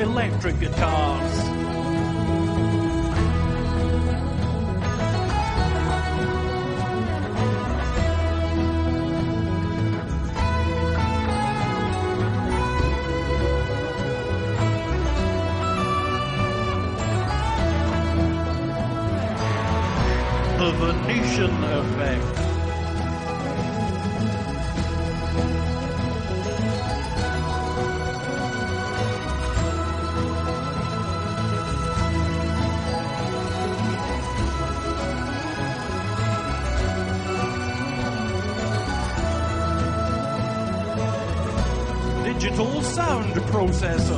[0.00, 1.47] Electric guitars.
[43.70, 44.17] entonces